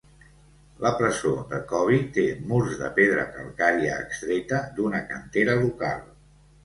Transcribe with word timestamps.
La 0.83 0.91
presó 1.01 1.33
de 1.51 1.59
Coby 1.73 1.99
té 2.15 2.23
murs 2.53 2.73
de 2.81 2.89
pedra 2.97 3.27
calcària 3.37 4.01
extreta 4.07 4.63
d'una 4.79 5.07
cantera 5.13 5.59
local. 5.67 6.01